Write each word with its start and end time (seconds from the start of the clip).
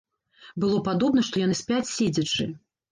Было 0.63 0.79
падобна, 0.89 1.27
што 1.31 1.45
яны 1.45 1.61
спяць 1.63 1.87
седзячы. 1.95 2.53